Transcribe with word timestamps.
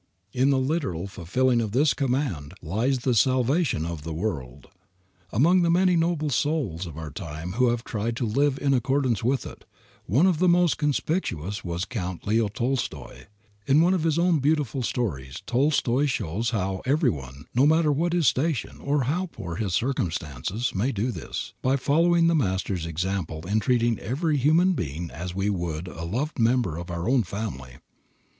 In 0.33 0.49
the 0.49 0.57
literal 0.57 1.05
fulfilling 1.05 1.61
of 1.61 1.73
this 1.73 1.93
commandment 1.93 2.53
lies 2.63 2.97
the 2.97 3.13
salvation 3.13 3.85
of 3.85 4.01
the 4.01 4.15
world. 4.15 4.67
Among 5.31 5.61
the 5.61 5.69
many 5.69 5.95
noble 5.95 6.31
souls 6.31 6.87
of 6.87 6.97
our 6.97 7.05
own 7.05 7.13
time 7.13 7.51
who 7.51 7.67
have 7.69 7.83
tried 7.83 8.15
to 8.17 8.25
live 8.25 8.57
in 8.57 8.73
accordance 8.73 9.23
with 9.23 9.45
it, 9.45 9.63
one 10.07 10.25
of 10.25 10.39
the 10.39 10.49
most 10.49 10.79
conspicuous 10.79 11.63
was 11.63 11.85
Count 11.85 12.25
Leo 12.25 12.47
Tolstoy. 12.47 13.25
In 13.67 13.79
one 13.79 13.93
of 13.93 14.01
his 14.01 14.17
own 14.17 14.39
beautiful 14.39 14.81
stories 14.81 15.43
Tolstoy 15.45 16.07
shows 16.07 16.49
how 16.49 16.81
every 16.83 17.11
one, 17.11 17.45
no 17.53 17.67
matter 17.67 17.91
what 17.91 18.13
his 18.13 18.27
station 18.27 18.79
or 18.81 19.03
how 19.03 19.27
poor 19.27 19.57
his 19.57 19.75
circumstances, 19.75 20.73
may 20.73 20.91
do 20.91 21.11
this, 21.11 21.53
by 21.61 21.75
following 21.75 22.25
the 22.25 22.33
Master's 22.33 22.87
example 22.87 23.45
in 23.45 23.59
treating 23.59 23.99
every 23.99 24.37
human 24.37 24.73
being 24.73 25.11
as 25.11 25.35
we 25.35 25.51
would 25.51 25.87
a 25.87 26.05
loved 26.05 26.39
member 26.39 26.77
of 26.79 26.89
our 26.89 27.07
own 27.07 27.21
family. 27.21 27.77